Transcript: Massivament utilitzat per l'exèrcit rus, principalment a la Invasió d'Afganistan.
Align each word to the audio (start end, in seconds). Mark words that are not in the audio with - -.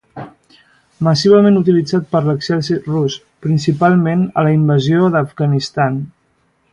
Massivament 1.07 1.59
utilitzat 1.59 2.07
per 2.15 2.21
l'exèrcit 2.29 2.89
rus, 2.93 3.19
principalment 3.47 4.27
a 4.43 4.49
la 4.49 4.55
Invasió 4.59 5.15
d'Afganistan. 5.17 6.01